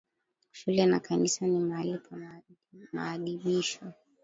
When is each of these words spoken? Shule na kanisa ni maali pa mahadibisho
Shule 0.51 0.85
na 0.85 0.99
kanisa 0.99 1.45
ni 1.47 1.59
maali 1.59 1.97
pa 1.97 2.17
mahadibisho 2.93 3.93